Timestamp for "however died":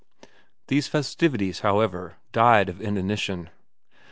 1.59-2.69